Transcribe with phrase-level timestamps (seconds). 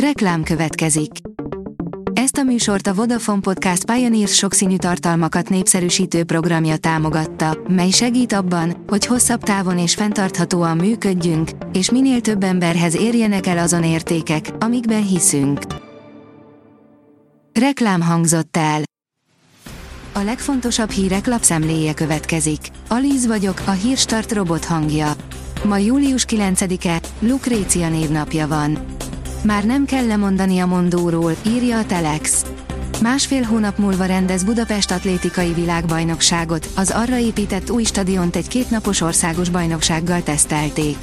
[0.00, 1.10] Reklám következik.
[2.12, 8.84] Ezt a műsort a Vodafone Podcast Pioneers sokszínű tartalmakat népszerűsítő programja támogatta, mely segít abban,
[8.86, 15.06] hogy hosszabb távon és fenntarthatóan működjünk, és minél több emberhez érjenek el azon értékek, amikben
[15.06, 15.60] hiszünk.
[17.60, 18.82] Reklám hangzott el.
[20.12, 22.60] A legfontosabb hírek lapszemléje következik.
[22.88, 25.12] Alíz vagyok, a hírstart robot hangja.
[25.64, 28.96] Ma július 9-e, Lukrécia névnapja van.
[29.46, 32.44] Már nem kell lemondani a mondóról, írja a Telex.
[33.02, 39.48] Másfél hónap múlva rendez Budapest atlétikai világbajnokságot, az arra épített új stadiont egy kétnapos országos
[39.48, 40.96] bajnoksággal tesztelték.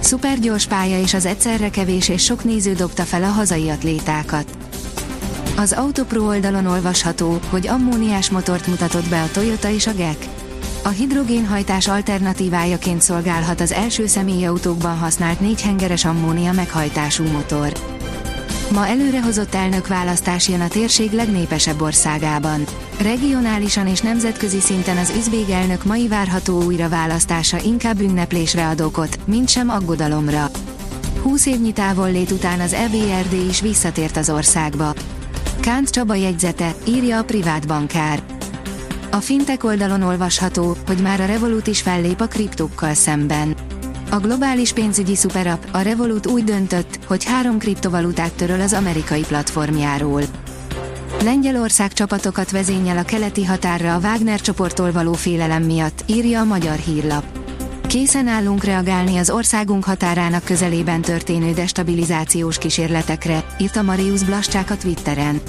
[0.00, 4.56] Szupergyors pálya és az egyszerre kevés és sok néző dobta fel a hazai atlétákat.
[5.56, 10.28] Az Autopro oldalon olvasható, hogy ammóniás motort mutatott be a Toyota és a GEC.
[10.84, 17.72] A hidrogénhajtás alternatívájaként szolgálhat az első személyautókban használt négyhengeres ammónia meghajtású motor.
[18.72, 22.64] Ma előrehozott elnökválasztás jön a térség legnépesebb országában.
[23.00, 29.48] Regionálisan és nemzetközi szinten az üzbég elnök mai várható újraválasztása inkább ünneplésre ad okot, mint
[29.48, 30.50] sem aggodalomra.
[31.22, 34.94] 20 évnyi távollét után az EBRD is visszatért az országba.
[35.60, 38.22] Kánt Csaba jegyzete, írja a privát bankár.
[39.14, 43.54] A fintek oldalon olvasható, hogy már a Revolut is fellép a kriptókkal szemben.
[44.10, 50.22] A globális pénzügyi szuperap, a Revolut úgy döntött, hogy három kriptovalutát töröl az amerikai platformjáról.
[51.22, 56.76] Lengyelország csapatokat vezényel a keleti határra a Wagner csoporttól való félelem miatt, írja a magyar
[56.76, 57.24] hírlap.
[57.86, 65.40] Készen állunk reagálni az országunk határának közelében történő destabilizációs kísérletekre, írta Marius Blascsák a Twitteren.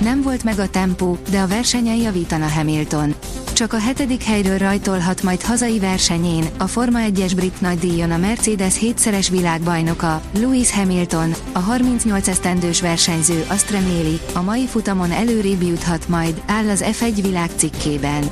[0.00, 3.14] Nem volt meg a tempó, de a versenyen javítana Hamilton.
[3.52, 8.78] Csak a hetedik helyről rajtolhat majd hazai versenyén, a Forma 1-es brit nagydíjon a Mercedes
[8.78, 16.08] hétszeres világbajnoka, Lewis Hamilton, a 38 esztendős versenyző azt reméli, a mai futamon előrébb juthat
[16.08, 18.30] majd, áll az F1 világ cikkében.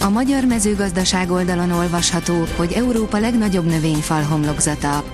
[0.00, 5.04] A magyar mezőgazdaság oldalon olvasható, hogy Európa legnagyobb növényfal homlokzata.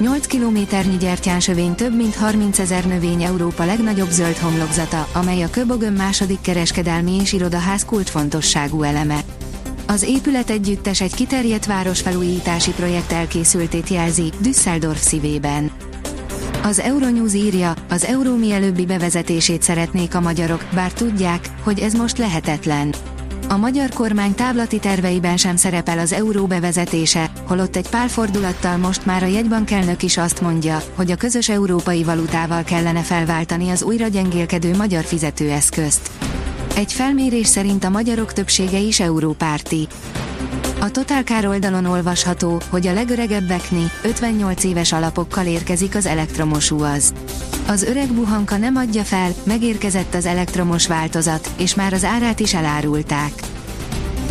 [0.00, 5.92] 8 kilométernyi gyertyánsövény több mint 30 ezer növény Európa legnagyobb zöld homlokzata, amely a Köbogön
[5.92, 9.20] második kereskedelmi és irodaház kulcsfontosságú eleme.
[9.86, 15.70] Az épület együttes egy kiterjedt városfelújítási projekt elkészültét jelzi, Düsseldorf szívében.
[16.62, 22.18] Az Euronews írja, az euró mielőbbi bevezetését szeretnék a magyarok, bár tudják, hogy ez most
[22.18, 22.94] lehetetlen.
[23.50, 29.06] A magyar kormány táblati terveiben sem szerepel az euró bevezetése, holott egy pár fordulattal most
[29.06, 34.08] már a jegybankelnök is azt mondja, hogy a közös európai valutával kellene felváltani az újra
[34.08, 36.10] gyengélkedő magyar fizetőeszközt.
[36.76, 39.88] Egy felmérés szerint a magyarok többsége is európárti.
[40.80, 47.12] A Total oldalon olvasható, hogy a legöregebbekni, 58 éves alapokkal érkezik az elektromos UAZ.
[47.66, 52.54] Az öreg buhanka nem adja fel, megérkezett az elektromos változat, és már az árát is
[52.54, 53.32] elárulták.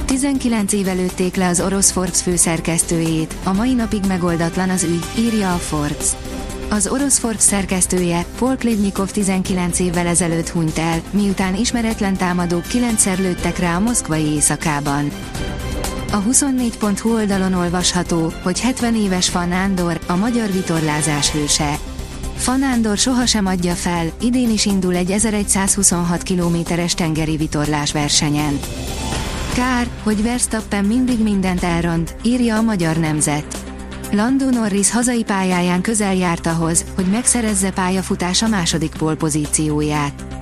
[0.05, 5.53] 19 éve lőtték le az orosz Forbes főszerkesztőjét, a mai napig megoldatlan az ügy, írja
[5.53, 6.07] a Forbes.
[6.69, 13.17] Az orosz Forbes szerkesztője, Paul Klivnikov 19 évvel ezelőtt hunyt el, miután ismeretlen támadók kilencszer
[13.17, 15.11] lőttek rá a moszkvai éjszakában.
[16.11, 21.79] A 24.hu oldalon olvasható, hogy 70 éves Fan Ándor, a magyar vitorlázás hőse.
[22.35, 28.59] Fanándor sohasem adja fel, idén is indul egy 1126 kilométeres tengeri vitorlás versenyen.
[29.53, 33.57] Kár, hogy Verstappen mindig mindent elront, írja a magyar nemzet.
[34.11, 40.38] Lando Norris hazai pályáján közel járt ahhoz, hogy megszerezze pályafutása második polpozícióját.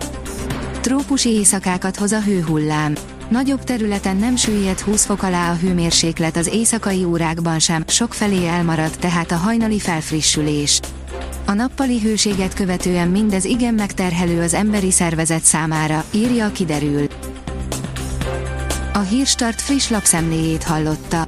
[0.88, 2.96] Trópusi éjszakákat hoz a hőhullám.
[3.30, 8.48] Nagyobb területen nem süllyed 20 fok alá a hőmérséklet az éjszakai órákban sem, sok felé
[8.48, 10.80] elmarad tehát a hajnali felfrissülés.
[11.46, 17.08] A nappali hőséget követően mindez igen megterhelő az emberi szervezet számára, írja a kiderül.
[18.94, 21.28] A Hírstart friss lapszemléjét hallotta.